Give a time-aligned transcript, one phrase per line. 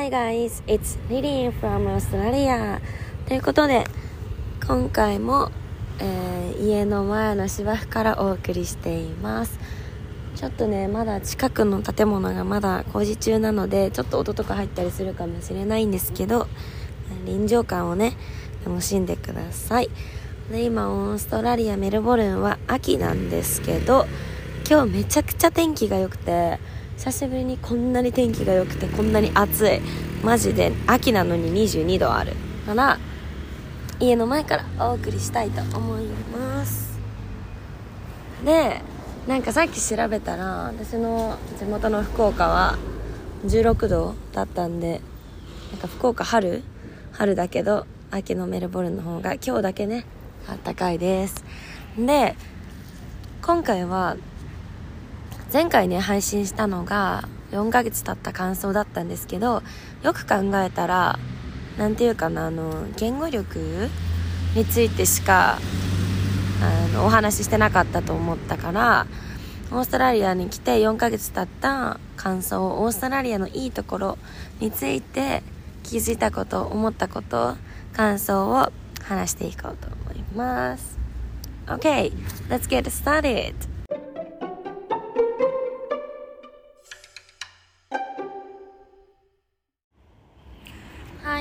[0.00, 2.80] Hi guys, it's Lily from Australia.
[3.28, 3.84] ということで
[4.66, 5.50] 今回も、
[5.98, 9.58] えー、家の前の芝生からお送りしています。
[10.36, 16.48] ちょっとねまだ近くの建物がまだ工事中なのでちょっと音とか入ったりするかもしれないんですけど
[17.26, 18.16] 臨場感をね
[18.64, 19.90] 楽しんでください。
[20.50, 24.06] で今オーストラリアメルボルンは秋なんですけど
[24.66, 26.58] 今日めちゃくちゃ天気が良くて
[27.00, 29.80] 久しぶりにこんなに天気が良くてこんなに暑い。
[30.22, 32.34] マジで秋なのに22度ある。
[32.66, 32.98] から
[33.98, 37.00] 家の前からお送りしたいと思います。
[38.44, 38.82] で
[39.26, 42.76] なんかさっき調べたら私の地元の福岡は
[43.46, 45.00] 16度だったんで
[45.70, 46.62] なんか福岡春
[47.12, 50.04] 春だけど秋のメルボルンの方が今日だけね
[50.46, 51.46] あったかいです。
[51.96, 52.36] で
[53.40, 54.18] 今回は
[55.52, 59.62] 前回ね配信したのが4ヶ月経った感想だったんですけど
[60.02, 61.18] よく考えたら
[61.76, 63.88] 何て言うかなあの言語力
[64.54, 65.58] についてしか
[66.62, 69.06] あのお話ししてなかったと思ったから
[69.72, 74.18] オーストラリアに来て4ヶ月経った感想オーストラリアのいいところ
[74.60, 75.42] について
[75.82, 77.56] 気づいたこと思ったこと
[77.92, 78.70] 感想を
[79.02, 80.98] 話していこうと思います。
[81.66, 82.12] OK
[82.48, 83.79] let's get started.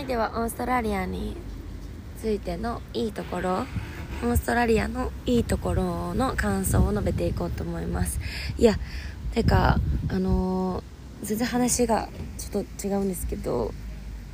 [0.09, 1.37] ではオーストラリアに
[2.19, 3.67] ついてのいいところ
[4.23, 8.19] オーストラリアのいいところの感想を述べていこうと思います。
[8.57, 8.73] いや
[9.35, 13.71] てかあのー、全然話がちょっと違うんですけど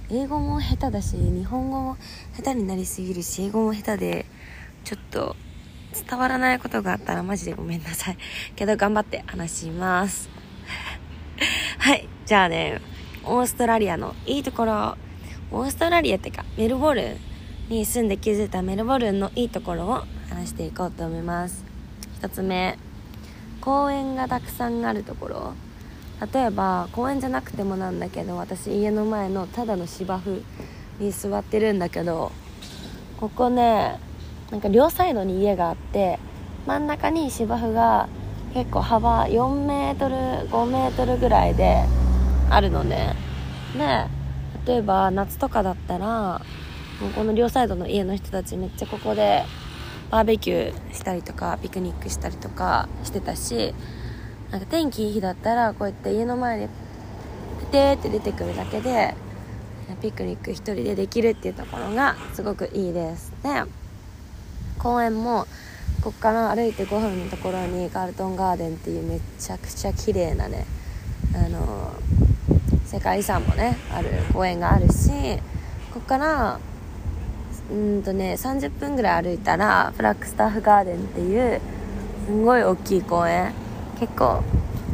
[0.09, 1.97] 英語も下手だし日本語も
[2.37, 4.25] 下手になりすぎるし英語も下手で
[4.85, 5.35] ちょっと
[6.07, 8.17] 伝わらないことがあったらマジでごめんなさい。
[8.55, 10.29] けど頑張って話します。
[11.79, 12.79] はいじゃあね
[13.25, 14.97] オーストラリアのいいところ
[15.51, 17.17] オーストラリアってかメルボルン
[17.70, 21.64] に住んで気づいたメルボルンのいいところを話していこうと思います。
[22.21, 22.77] 1つ目
[23.61, 25.53] 公園がたくさんあるところ。
[26.33, 30.42] 例えば公園じゃなくてもなんだけど私家の前のただの芝生
[30.97, 32.31] に座ってるんだけど
[33.20, 33.99] ここね
[34.49, 36.20] なんか両サイドに家があって
[36.65, 38.08] 真ん中に芝生が
[38.53, 40.15] 結構幅4メートル
[40.49, 41.83] 5メートルぐらいで
[42.49, 43.14] あるのね。
[43.77, 44.14] で
[44.65, 46.42] 例えば夏とかだったら
[47.02, 49.43] もうこの両サイドの家の人たちめっちゃここで
[50.11, 53.73] バーベキューしたりとかピクニックしたりとかしてたし
[54.52, 56.70] なんか天気いい日だったらこうやって家の前で
[57.59, 59.15] ペテーって出てくるだけで
[60.02, 63.49] ピクニック1人でできるっていうところがすごくいいですで
[64.80, 65.45] 公園も
[66.02, 70.65] ここから歩いて5分のところにガールトンガーデンっていうめちゃくちゃ綺麗なね
[71.33, 71.93] あの
[72.95, 75.10] 世界遺産もねある公園があるし
[75.94, 76.61] ここから
[77.70, 81.60] うんとね30分ぐらい歩いたらフラッグスタッフガーデンっていう
[82.26, 83.54] すんごい大きい公園
[84.00, 84.42] 結構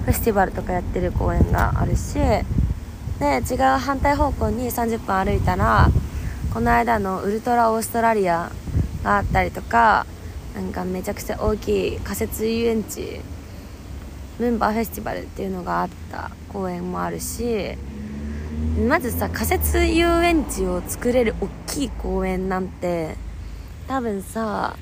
[0.05, 2.33] フェスティバルとかやってる公園があるしで
[3.19, 5.87] 違う反対方向に30分歩いたら
[6.51, 8.51] この間のウルトラオーストラリア
[9.03, 10.07] があったりとか
[10.55, 13.21] なんかめちゃくちゃ大きい仮設遊園地
[14.39, 17.77] ムンバーフェスティバルっていうのがあった公園もあるし
[18.87, 23.15] まずさ仮設遊園地を作れる大きい公園なんて
[23.87, 24.75] 多分さ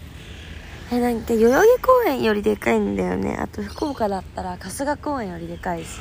[0.92, 3.38] えなんか代々木公園よりでかいんだよね。
[3.40, 6.00] あと福岡だったら春日公園よりでかいし。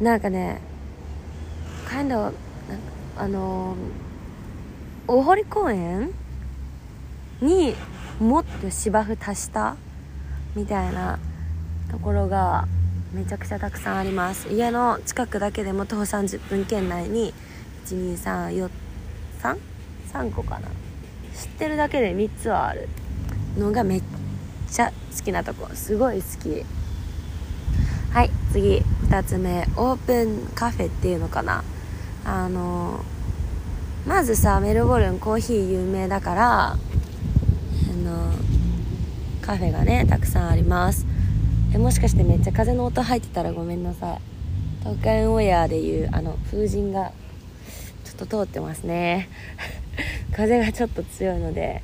[0.00, 0.60] なんかね
[1.86, 2.34] kind of
[3.16, 3.76] あの
[5.06, 6.10] 大堀公園
[7.40, 7.74] に
[8.18, 9.76] もっと芝生足した
[10.56, 11.18] みたいな
[11.90, 12.66] ところが
[13.14, 14.48] めちゃくちゃたくさんあります。
[14.48, 17.32] 家の近くだけでも徒歩30分圏内に
[17.86, 18.68] 12343
[20.12, 20.66] 3個かな。
[21.32, 22.88] 知ってるだけで3つはある。
[23.56, 24.02] のがめっ
[24.68, 25.68] ちゃ好きなとこ。
[25.74, 26.64] すごい好き。
[28.12, 29.68] はい次2つ目。
[29.76, 31.62] オープンカフェっていうのかな。
[32.24, 33.04] あの
[34.08, 36.76] まずさメルボルンコーヒー有名だからあ
[37.96, 38.32] の
[39.40, 41.13] カフェがねたくさんあります。
[41.74, 44.20] えもしかしてめっちゃ風の音入ってたらごめんなさい。
[44.84, 47.10] 東海オンエアでいうあの風神が
[48.04, 49.28] ちょっと通ってますね。
[50.36, 51.82] 風がちょっと強いので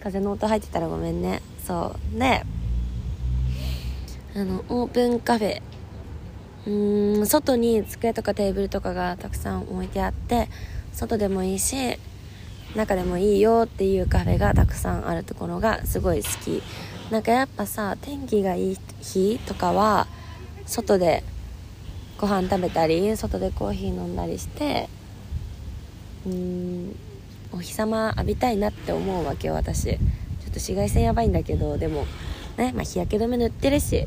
[0.00, 1.42] 風の音入ってたらごめんね。
[1.66, 2.18] そう。
[2.18, 2.44] ね。
[4.36, 5.60] あのオープンカフェ。
[6.66, 10.48] うーん外に机とかテーブルとかがたくさん置いてあって
[10.92, 11.98] 外でもいいし
[12.76, 16.62] 中でもいいよっていうカフェがたくさんあるところがすごい好き。
[17.10, 20.06] なんかやっぱさ天気がいい日とかは
[20.64, 21.24] 外で
[22.18, 24.88] ご飯食べたり外でコーヒー飲んだりして
[26.24, 26.96] うーん
[27.52, 29.84] お日様浴びたいなって思うわけよ私。
[29.84, 32.06] ちょっと紫外線やばいんだけどでも
[32.56, 34.06] ね、まあ、日焼け止め塗ってるしせ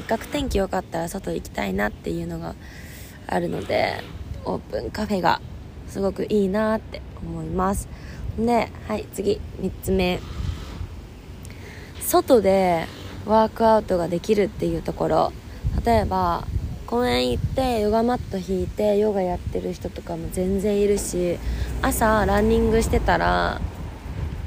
[0.00, 2.54] っかく天気良かったら外行きたいなっていうのが
[3.26, 4.02] あるので
[4.44, 5.40] オープンカフェが
[5.88, 7.88] すごくいいなって思います。
[8.38, 10.18] ではい次3つ目。
[12.06, 12.86] 外で
[13.26, 15.32] ワークアウトができるっていうところ。
[15.84, 16.46] 例えば
[16.86, 21.36] 公園行ってヨガマット引いてヨガやってる人とかも全然いるし
[21.82, 23.60] 朝ランニングしてたら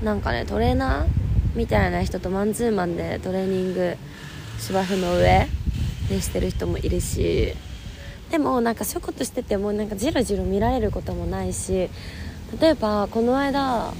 [0.02, 1.08] なんかねトレーナー
[1.56, 3.98] みたいな人とマンツーマンでトレーニング
[4.58, 5.48] 芝生の上
[6.08, 7.56] でしてる人もいるし。
[8.32, 11.90] でもなんかそういうことしててもなんかじろじろ見られることもないし
[12.62, 13.94] 例えばこの間あ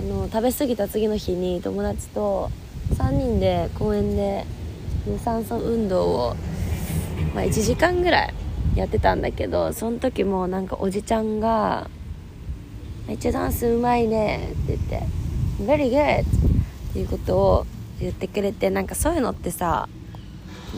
[0.00, 2.50] の食べ過ぎた次の日に友達と
[2.94, 4.44] 3人で公園で
[5.06, 6.36] 有酸素運動を、
[7.34, 8.34] まあ、1時間ぐらい
[8.76, 11.88] やってたんだけどその時もなんかおじちゃんが
[13.06, 15.02] 「めっちゃダンスうまいね」って言って
[15.62, 16.24] 「Very good」っ
[16.92, 17.66] ていうことを
[18.00, 19.88] 言ってくれてなんかそういうのってさ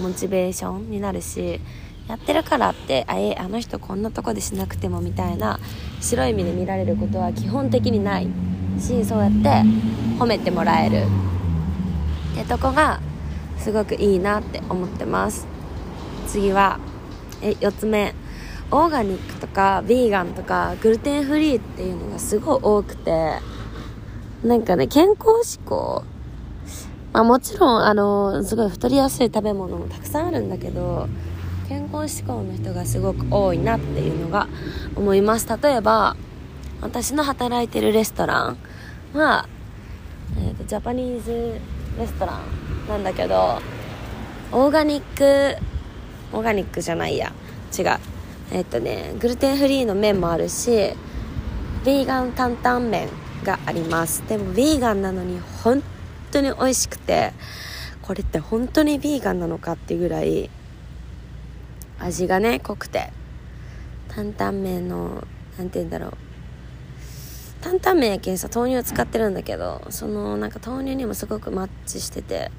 [0.00, 1.60] モチベーションになるし
[2.08, 5.60] やってるからってあえあの人こんなとこでしなくてもみたいな
[6.00, 8.28] 白い目で見られることは基本的にない。
[8.80, 9.48] しそうやって
[10.18, 11.06] 褒めてもらえる。
[12.40, 13.00] ってとこが
[13.58, 15.46] すごくいいなって思ってます。
[16.26, 16.78] 次は
[17.42, 18.14] え4つ目。
[18.72, 23.32] オーガニックとかヴィーガンとかグルテンフリーっていうのがすごい多くて
[24.44, 26.04] なんかね健康志向。
[27.12, 31.08] まあもちろんあのすごい太りやすい食べ物もたくさんあるんだけど
[31.68, 34.46] 健康志向の人がすごく多いなっていうのが
[34.94, 35.48] 思います。
[35.60, 36.16] 例えば
[36.80, 38.58] 私の働いてるレストラン
[39.14, 39.48] は、
[40.38, 41.60] えーと、ジャパニーズ
[42.00, 43.60] レストランなんだけど
[44.52, 45.56] オーガニック
[46.32, 47.32] オーガニックじゃないや。
[47.76, 47.98] 違う。
[48.52, 53.08] えっ、とねグルテンフリーの麺もあるしヴィーガン担々麺
[53.44, 54.26] があります。
[54.28, 55.82] でもヴィーガンなのに本
[56.32, 57.32] 当に美味しくて
[58.02, 60.50] これって本当にヴィーガンなのかっていうぐらい
[62.00, 63.12] 味がね濃くて。
[64.14, 65.24] 担々麺の
[65.56, 66.29] 何て言うんだろう。
[67.62, 72.50] 担々麺やけんさ豆乳を使ってるんだけどそのなんか豆乳にもすごくマッチしてて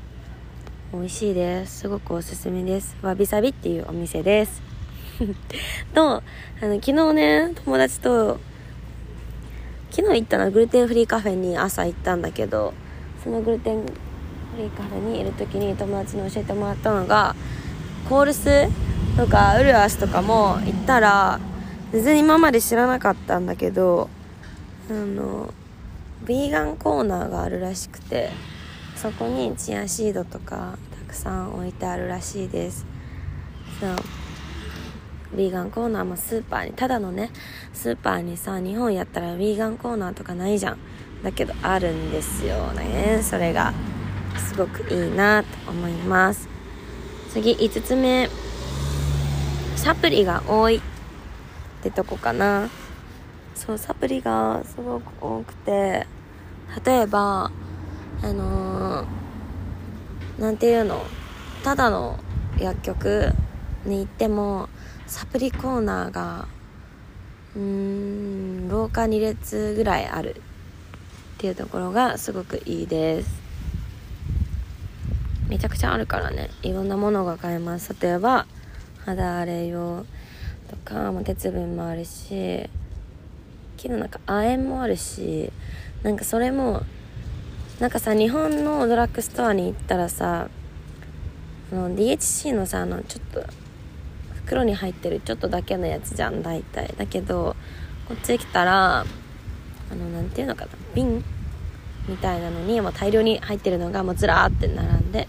[0.93, 1.79] 美味しいです。
[1.79, 2.97] すごくおすすめです。
[3.01, 4.61] わびさびっていうお店です。
[5.95, 6.21] とあ
[6.61, 8.39] の昨日ね友達と
[9.89, 12.73] 昨日行ったのはグルテンフリーカフェに朝行ったんだけど
[13.23, 13.87] そのグルテンフ
[14.57, 17.35] リーカフェにいる時に友達に教えてもらったのが
[18.09, 18.67] コールス
[19.17, 21.39] とかウルアスとかも行ったら
[21.91, 24.09] 全然今まで知らなかったんだけど
[24.91, 25.53] あの
[26.25, 28.29] ヴィーガンコーナーがあるらしくて
[28.95, 32.85] そこにチアシードとかたくさん置いてあるらしいです。
[33.79, 33.89] そう
[35.35, 37.31] ヴィーガンコーナーもスーパーにただのね
[37.73, 40.77] スーパーにさ日本やったらヴィーガンコーナーとかないじゃん。
[41.23, 43.21] だけどあるんですよね。
[43.23, 43.73] それが
[44.37, 46.49] すごくいいなと思います。
[47.29, 48.29] 次5つ目。
[49.77, 50.81] サプリが多いっ
[51.81, 52.69] てとこかな。
[53.61, 56.07] そうサプリがすごく多くて
[56.83, 57.51] 例えば
[58.23, 61.05] あのー、なんていうの
[61.63, 62.17] ただの
[62.57, 63.33] 薬局
[63.85, 64.67] に行っても
[65.05, 66.47] サプリコーナーが
[67.55, 70.37] うーん廊下2列ぐらいある。
[70.37, 73.41] っていうところがすごくいいです。
[75.49, 76.49] めちゃくちゃあるからね。
[76.61, 77.95] いろんなものが買えます。
[77.99, 78.45] 例えば
[79.05, 80.05] 肌荒れ用
[80.69, 82.69] とか、鉄分もあるし
[83.81, 85.51] 昨日なんか亜鉛もあるし
[86.03, 86.83] なんかそれも
[87.79, 90.49] なんかさ日本のドラッグストアに行ったらさ
[91.71, 93.43] あの DHC のさあのちょっと
[94.35, 96.93] 袋に入ってるちょっとだけのやつじゃん大体。
[96.95, 97.55] だけど
[98.07, 99.05] こっち来たらあ
[99.95, 101.23] の何ていうのかな瓶
[102.07, 105.27] みたいなのにもう大量に入ってるのがもうずらーって並んで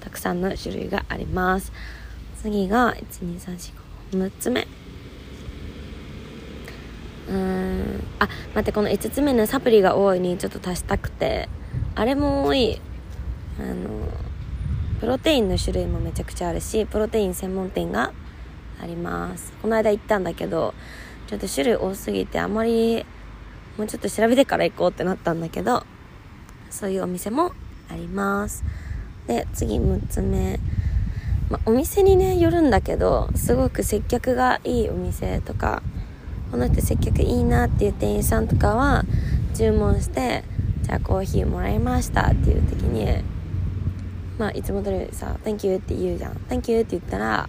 [0.00, 1.70] たくさんの種類があります。
[2.42, 3.72] 次が12345
[4.10, 4.66] 6つ目。
[7.28, 8.04] うん。
[8.18, 11.48] あ待ってこの5つ目のサプリが多いにちょっと足したくて。
[11.94, 12.80] あれも多い。
[13.58, 14.08] あの
[14.98, 18.12] プロテインの種類もめちゃくちゃあるしプロテイン専門店が
[18.80, 19.52] あります。
[19.60, 20.74] この間行ったんだけど
[21.26, 23.04] ちょっと種類多すぎてあまり
[23.76, 25.84] もうちょっと調べてから行こうってなったんだけど
[26.70, 27.52] そういうお店も
[27.90, 28.64] あります。
[29.26, 30.58] で次6つ目。
[31.50, 35.82] まあ、お店にねよるんだけどすごく接客がいいお店とか
[36.52, 39.04] この人接客いいなっていう店員さんとかは
[39.54, 40.44] 注文して
[40.82, 43.24] じゃあコーヒーもらいましたっていう時に
[44.38, 47.48] まあいつも通りさ「Thank you」って言うじゃん「Thank you」って言ったら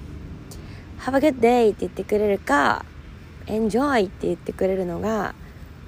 [1.06, 2.86] 「Have a good day って言ってくれるか
[3.48, 5.36] Enjoy って言ってくれるのが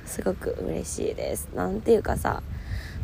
[0.06, 1.48] すごく嬉しいです。
[1.56, 2.44] なんていうかさ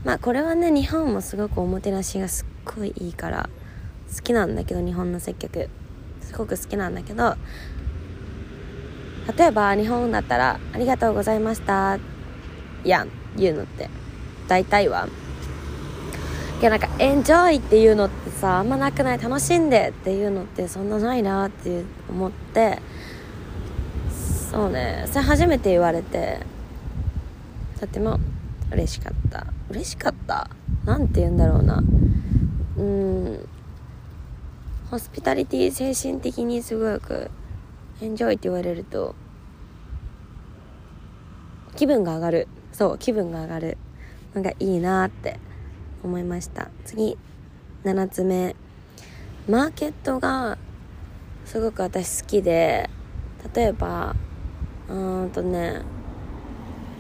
[0.04, 3.50] まあこれはね日本もすごくおもてなしがすっごいいいから
[4.14, 5.70] 好きなんだけど日本の接客。
[6.22, 7.36] すごく好きなんだけど
[9.38, 12.00] 例えば日本だったら「ありがとうございました」
[12.84, 13.90] やん言うのって。
[14.48, 15.08] 大体は。
[16.60, 22.80] いやなんか「エンジョイ」っていうのってさあんまなくない楽しんでっていうのってそんなないなって思って。
[24.52, 25.06] そうね。
[25.08, 26.40] それ初めて言われて。
[27.80, 28.20] とても
[28.72, 29.48] 嬉しかった。
[29.70, 30.50] 嬉しかった？
[30.86, 31.82] 何て言うんだろうな。
[32.78, 33.48] うん。
[34.90, 37.32] ホスピタリティ精神的にすごく
[38.02, 39.16] エンジョイって言われると
[41.76, 42.48] 気分が上がる。
[42.74, 43.78] そう気分が上がる。
[44.36, 45.40] のがいいなって
[46.04, 46.70] 思いました。
[46.86, 47.18] 次
[47.84, 48.56] 7つ目。
[49.50, 50.58] マーケットが
[51.46, 52.90] すごく私好きで
[53.56, 54.16] 例えば
[54.88, 55.82] うんとね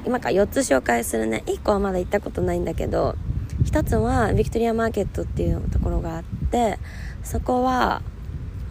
[0.06, 1.44] 今から4つ紹介するね。
[1.46, 3.16] 1個はまだ行ったことないんだけど
[3.66, 6.80] 1つはビクトリアマーケットっていうところがあって
[7.24, 8.02] そこは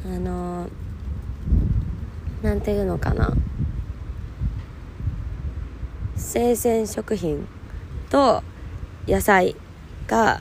[0.04, 0.68] あのな
[2.54, 3.32] んていうのかな。
[6.16, 7.47] 生鮮食品
[8.09, 8.42] と
[9.06, 9.56] 野菜
[10.06, 10.40] が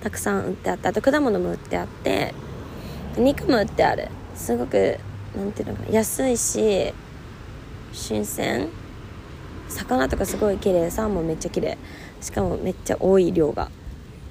[0.00, 2.34] たくさん売ってあってあと果物も売ってあって
[3.18, 4.08] 肉も売ってある。
[4.34, 4.98] すごく
[5.36, 6.92] なんていうのかな安いし
[7.92, 8.68] 新鮮。
[9.68, 10.90] 魚とかすごい綺麗。
[10.90, 11.76] サーモンめっちゃ綺麗。
[12.20, 13.70] しかもめっちゃ多い量が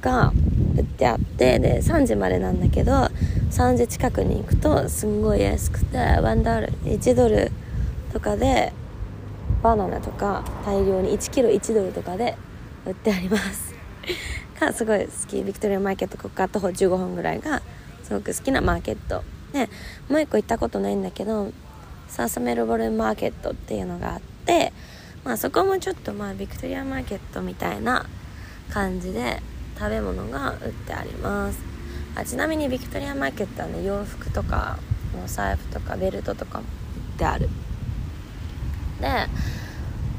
[0.01, 0.31] が
[0.75, 1.59] 売ってあって。
[1.59, 3.09] で3時までなんだけど
[3.55, 7.53] 3時近くに行くとすんごい安くて1ドル1ドル
[8.11, 8.73] とかで
[9.63, 12.37] バナナとか大量に1キロ1ドルとかで
[12.85, 13.73] 売ってあります。
[14.59, 15.41] がすごい好き。
[15.41, 17.61] ビクトリアマーケットここから徒歩15分ぐらいが
[18.03, 19.23] すごく好きなマーケット。
[19.53, 19.69] で
[20.09, 21.53] もう一個行ったことないんだけど
[22.09, 24.73] サーサメルボルンマーケットっていうのがあって
[25.23, 28.05] まあそこもちょっとまあビクトリアマーケットみたいな
[28.69, 29.41] 感じで
[29.79, 31.74] 食べ物が売ってあります。
[32.15, 34.77] あちなみにビクトリアマーケットはね洋服とか
[35.23, 37.49] お財布とかベルトとかも売ってある。
[39.01, 39.07] で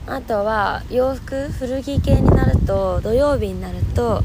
[0.06, 4.20] あとは洋服古着系になると土曜日になると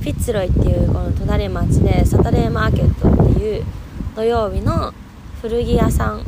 [0.00, 3.64] フィッツロイっていうこの隣町でサタデーマーケットっていう
[4.14, 4.94] 土曜日の
[5.42, 6.24] 古着屋さん。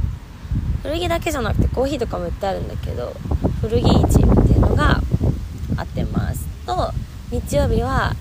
[0.82, 3.14] 古着だけじゃなくてコーヒーとかも売ってあるんだけど
[3.61, 4.99] 古着市っていうのが
[5.76, 6.47] あってます。
[6.64, 6.90] と
[7.30, 8.16] 日曜日は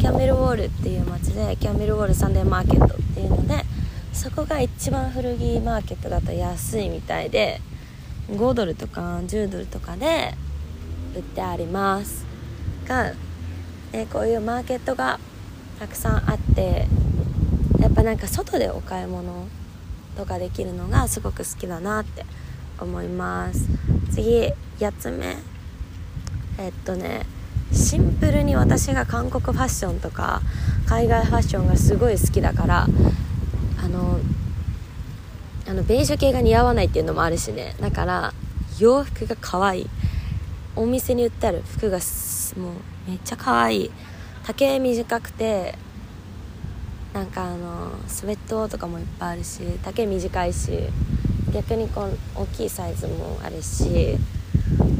[0.00, 3.62] キャンベルウォールっていう街でキャンベルウォールサンデーマーケットっていうので
[4.14, 7.60] そこが一番古着マーケットだと安いみたいで
[8.30, 10.32] 5ドルとか10ドルとかで
[11.14, 12.24] 売ってあります。
[12.88, 13.12] が、
[13.92, 15.20] ね、こういうマーケットが
[15.78, 16.86] たくさんあって
[17.80, 19.46] やっぱなんか外でお買い物
[20.16, 22.24] とかできるのがすごく好きだなって
[22.80, 23.68] 思います。
[24.10, 25.36] 次8つ目。
[26.56, 27.33] えっとね
[27.74, 30.40] シンプルに私が韓国ファッションとか
[30.86, 32.86] 海外ファッションがすごい好きだから
[33.82, 34.18] あの
[35.66, 37.74] あのベージュ系が似合わないっていうのもあるしね。
[37.80, 38.32] だから
[38.78, 39.90] 洋服が可愛い。
[40.76, 41.98] お店に売ってある服が
[42.56, 43.90] もうめっちゃ可愛い。
[44.44, 45.74] 丈短くて
[47.12, 50.70] なんかあのスウェットとかもいっぱいあるし丈短いし
[51.52, 53.92] 逆にこう大きいサイズもあるしって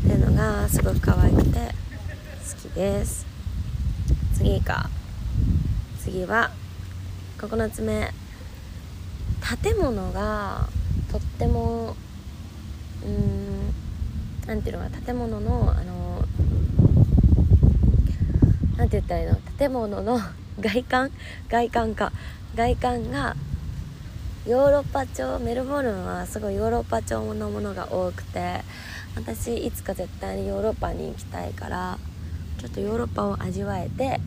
[0.09, 1.84] いうのがすごく可愛くて。
[2.75, 3.25] です。
[4.35, 4.91] 次か
[6.01, 6.51] 次は
[7.39, 8.11] 9つ目。
[9.63, 10.69] 建物が
[11.13, 11.95] とっても
[13.05, 13.75] うん
[14.49, 16.25] なんていうのか建物のあの
[18.77, 19.37] なんて言ったらいいの？
[19.59, 20.19] 建物の
[20.61, 21.11] 外観？
[21.49, 22.13] 外観か。
[22.57, 23.37] 外観が
[24.47, 25.39] ヨーロッパ調？
[25.39, 28.63] メルボルンはすごいヨーロッパ調のものが多くて
[29.15, 31.99] 私いつか絶対にヨーロッパに行きたいから
[32.65, 34.19] ちょっとヨーロッパを味わえて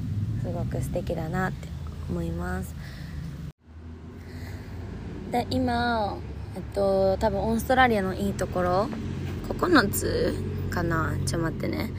[0.44, 1.68] すごく素敵だなって
[2.08, 2.76] 思います。
[5.32, 6.20] で今
[6.56, 8.90] えっと多分オーストラリアのいいところ
[9.50, 10.36] 9つ
[10.70, 11.16] かな？
[11.26, 11.92] ちょっと待ってね。